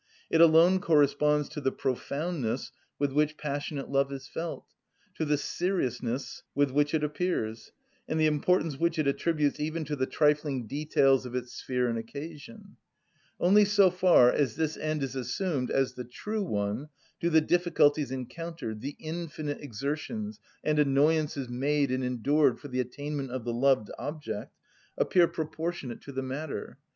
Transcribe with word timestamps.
It 0.31 0.41
alone 0.41 0.79
corresponds 0.79 1.47
to 1.49 1.61
the 1.61 1.71
profoundness 1.71 2.71
with 2.97 3.11
which 3.11 3.37
passionate 3.37 3.87
love 3.91 4.11
is 4.11 4.27
felt, 4.27 4.65
to 5.13 5.25
the 5.25 5.37
seriousness 5.37 6.41
with 6.55 6.71
which 6.71 6.95
it 6.95 7.03
appears, 7.03 7.71
and 8.07 8.19
the 8.19 8.25
importance 8.25 8.79
which 8.79 8.97
it 8.97 9.05
attributes 9.05 9.59
even 9.59 9.85
to 9.85 9.95
the 9.95 10.07
trifling 10.07 10.65
details 10.65 11.27
of 11.27 11.35
its 11.35 11.53
sphere 11.53 11.87
and 11.87 11.99
occasion. 11.99 12.77
Only 13.39 13.63
so 13.63 13.91
far 13.91 14.31
as 14.31 14.55
this 14.55 14.75
end 14.75 15.03
is 15.03 15.15
assumed 15.15 15.69
as 15.69 15.93
the 15.93 16.03
true 16.03 16.41
one 16.41 16.89
do 17.19 17.29
the 17.29 17.39
difficulties 17.39 18.09
encountered, 18.09 18.81
the 18.81 18.95
infinite 18.99 19.61
exertions 19.61 20.39
and 20.63 20.79
annoyances 20.79 21.47
made 21.47 21.91
and 21.91 22.03
endured 22.03 22.59
for 22.59 22.69
the 22.69 22.79
attainment 22.79 23.29
of 23.29 23.43
the 23.43 23.53
loved 23.53 23.91
object, 23.99 24.55
appear 24.97 25.27
proportionate 25.27 26.01
to 26.01 26.11
the 26.11 26.23
matter. 26.23 26.79